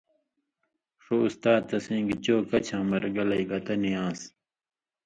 [1.03, 4.21] ݜُو اُستا تسیں گی چو کچھاں مرگلئ گتہ نی آن٘س